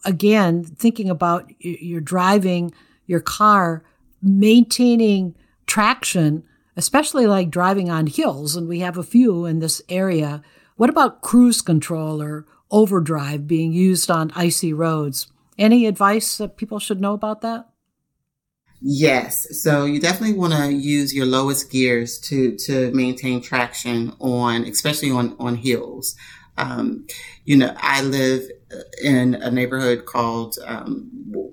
[0.06, 2.74] again, thinking about you're driving
[3.06, 3.84] your car,
[4.22, 5.36] maintaining
[5.66, 6.44] traction,
[6.76, 10.42] especially like driving on hills, and we have a few in this area.
[10.76, 15.28] What about cruise control or overdrive being used on icy roads?
[15.58, 17.70] Any advice that people should know about that?
[18.86, 19.62] Yes.
[19.62, 25.10] So you definitely want to use your lowest gears to, to maintain traction on, especially
[25.10, 26.16] on, on hills.
[26.58, 27.08] Um,
[27.46, 28.44] you know, I live
[29.02, 31.10] in a neighborhood called um,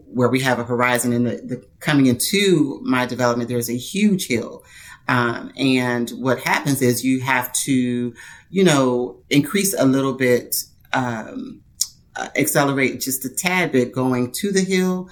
[0.06, 4.26] where we have a horizon and the, the, coming into my development there's a huge
[4.26, 4.64] hill.
[5.08, 8.14] Um, and what happens is you have to
[8.50, 11.62] you know increase a little bit um,
[12.16, 15.08] uh, accelerate just a tad bit going to the hill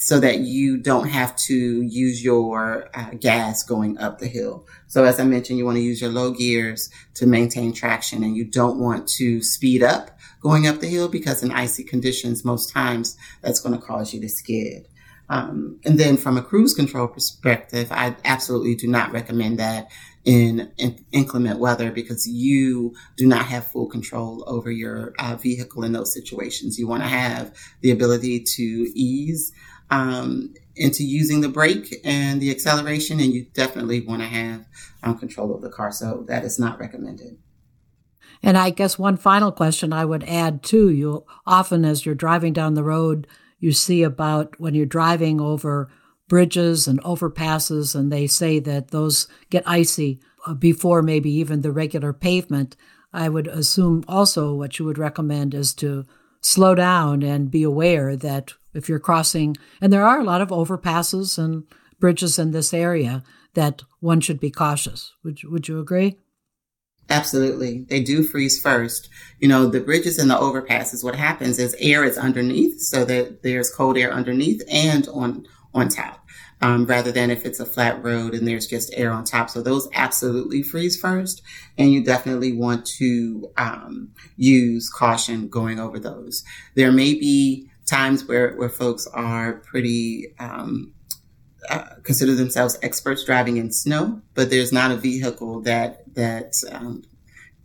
[0.00, 4.66] so that you don't have to use your uh, gas going up the hill.
[4.86, 8.34] So as I mentioned, you want to use your low gears to maintain traction and
[8.34, 12.72] you don't want to speed up going up the hill because in icy conditions, most
[12.72, 14.88] times that's going to cause you to skid.
[15.28, 19.90] Um, and then from a cruise control perspective, I absolutely do not recommend that
[20.24, 25.84] in, in inclement weather because you do not have full control over your uh, vehicle
[25.84, 26.78] in those situations.
[26.78, 28.62] You want to have the ability to
[28.94, 29.52] ease
[29.90, 34.66] um, into using the brake and the acceleration, and you definitely want to have
[35.02, 35.92] um, control of the car.
[35.92, 37.38] So that is not recommended.
[38.42, 42.52] And I guess one final question I would add too you often, as you're driving
[42.52, 43.26] down the road,
[43.58, 45.90] you see about when you're driving over
[46.28, 51.72] bridges and overpasses, and they say that those get icy uh, before maybe even the
[51.72, 52.76] regular pavement.
[53.12, 56.06] I would assume also what you would recommend is to
[56.40, 60.48] slow down and be aware that if you're crossing, and there are a lot of
[60.48, 61.64] overpasses and
[61.98, 63.22] bridges in this area,
[63.54, 65.12] that one should be cautious.
[65.24, 66.18] Would, would you agree?
[67.08, 67.84] Absolutely.
[67.88, 69.08] They do freeze first.
[69.40, 73.42] You know, the bridges and the overpasses, what happens is air is underneath, so that
[73.42, 76.19] there's cold air underneath and on, on top,
[76.60, 79.50] um, rather than if it's a flat road and there's just air on top.
[79.50, 81.42] So those absolutely freeze first.
[81.78, 86.44] And you definitely want to, um, use caution going over those.
[86.74, 90.92] There may be times where, where folks are pretty, um,
[91.68, 97.02] uh, consider themselves experts driving in snow, but there's not a vehicle that that um,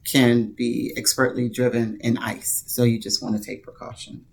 [0.05, 2.63] can be expertly driven in ice.
[2.67, 4.25] So you just want to take precaution.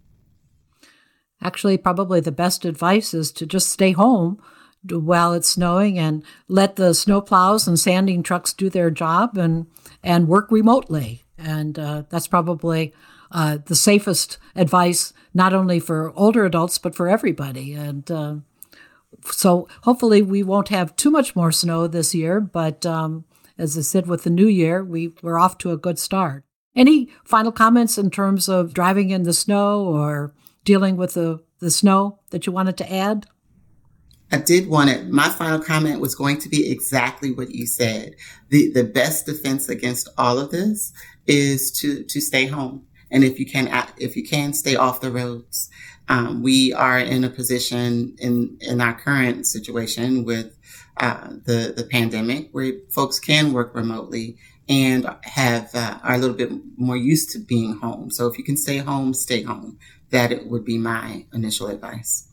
[1.43, 4.41] Actually, probably the best advice is to just stay home
[4.89, 9.67] while it's snowing and let the snowplows and sanding trucks do their job and
[10.03, 11.25] and work remotely.
[11.39, 12.93] And uh, that's probably
[13.31, 17.73] uh, the safest advice, not only for older adults but for everybody.
[17.73, 18.37] And uh,
[19.31, 22.41] so, hopefully, we won't have too much more snow this year.
[22.41, 23.25] But um,
[23.59, 26.45] as I said, with the new year, we we're off to a good start.
[26.75, 30.33] Any final comments in terms of driving in the snow or
[30.65, 33.27] dealing with the, the snow that you wanted to add?
[34.33, 35.09] I did want it.
[35.09, 38.17] My final comment was going to be exactly what you said.
[38.49, 40.91] The the best defense against all of this
[41.27, 45.11] is to to stay home, and if you can if you can stay off the
[45.11, 45.69] roads.
[46.09, 50.57] Um, we are in a position in in our current situation with
[50.97, 54.39] uh, the the pandemic where folks can work remotely
[54.69, 58.11] and have uh, are a little bit more used to being home.
[58.11, 59.79] So if you can stay home, stay home.
[60.13, 62.29] That it would be my initial advice.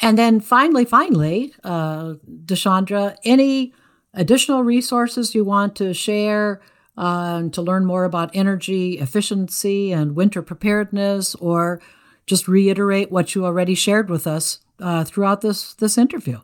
[0.00, 3.72] And then finally, finally, uh, DeShaundra, any
[4.14, 6.60] additional resources you want to share
[6.96, 11.80] uh, to learn more about energy efficiency and winter preparedness, or
[12.26, 16.40] just reiterate what you already shared with us uh, throughout this this interview?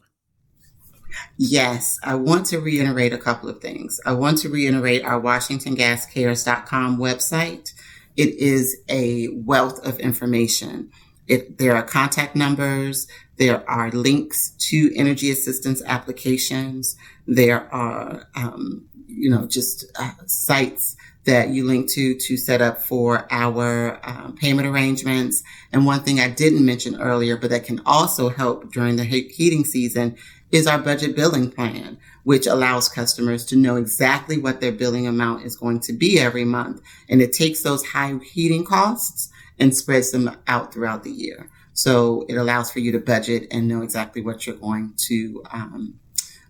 [1.36, 4.00] Yes, I want to reiterate a couple of things.
[4.06, 7.72] I want to reiterate our WashingtonGasCares.com website.
[8.16, 10.90] It is a wealth of information.
[11.26, 13.06] It, there are contact numbers.
[13.36, 16.96] There are links to energy assistance applications.
[17.26, 22.78] There are, um, you know, just uh, sites that you link to to set up
[22.78, 25.42] for our um, payment arrangements.
[25.72, 29.64] And one thing I didn't mention earlier, but that can also help during the heating
[29.64, 30.16] season
[30.52, 35.44] is our budget billing plan, which allows customers to know exactly what their billing amount
[35.44, 36.82] is going to be every month.
[37.08, 41.50] And it takes those high heating costs and spreads them out throughout the year.
[41.72, 45.94] So it allows for you to budget and know exactly what you're going to um,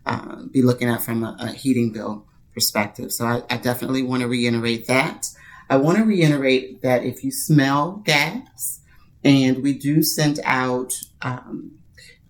[0.05, 3.13] uh, be looking at from a, a heating bill perspective.
[3.13, 5.29] So I, I definitely want to reiterate that.
[5.71, 8.81] I want to reiterate that if you smell gas,
[9.25, 10.93] and we do send out
[11.23, 11.79] um,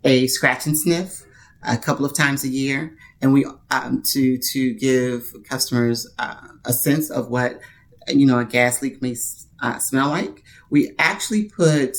[0.05, 1.25] a scratch and sniff
[1.63, 6.73] a couple of times a year, and we um, to to give customers uh, a
[6.73, 7.61] sense of what
[8.09, 9.15] you know a gas leak may
[9.61, 10.43] uh, smell like.
[10.71, 11.97] We actually put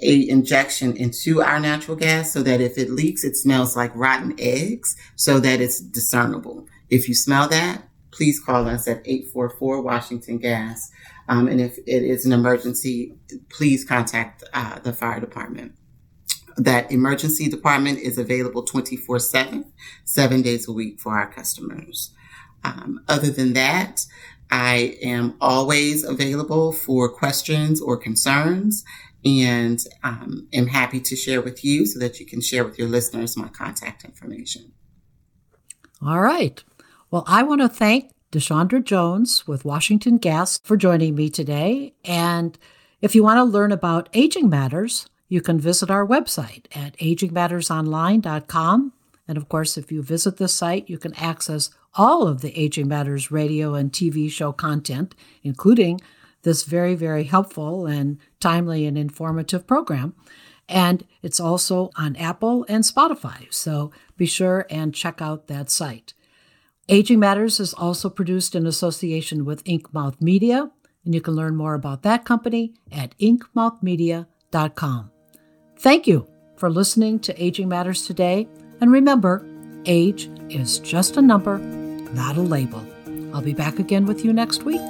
[0.00, 4.34] a injection into our natural gas so that if it leaks, it smells like rotten
[4.38, 6.66] eggs, so that it's discernible.
[6.88, 10.90] If you smell that, please call us at 844 Washington Gas.
[11.28, 13.14] Um, and if it is an emergency,
[13.50, 15.74] please contact uh, the fire department.
[16.58, 19.72] That emergency department is available 24 7,
[20.04, 22.12] seven days a week for our customers.
[22.64, 24.04] Um, other than that,
[24.50, 28.84] I am always available for questions or concerns
[29.24, 32.88] and um, am happy to share with you so that you can share with your
[32.88, 34.72] listeners my contact information.
[36.04, 36.62] All right.
[37.10, 41.94] Well, I want to thank DeShaundra Jones with Washington Gas for joining me today.
[42.04, 42.58] And
[43.00, 48.92] if you want to learn about Aging Matters, you can visit our website at agingmattersonline.com.
[49.26, 52.88] And of course, if you visit this site, you can access all of the Aging
[52.88, 56.00] Matters radio and TV show content, including
[56.42, 60.14] this very, very helpful and timely and informative program.
[60.68, 63.52] And it's also on Apple and Spotify.
[63.52, 66.14] So be sure and check out that site.
[66.88, 70.70] Aging Matters is also produced in association with Inkmouth Media,
[71.04, 75.10] and you can learn more about that company at inkmouthmedia.com.
[75.78, 76.26] Thank you
[76.56, 78.48] for listening to Aging Matters today,
[78.80, 79.46] and remember,
[79.86, 82.84] age is just a number, not a label.
[83.32, 84.80] I'll be back again with you next week.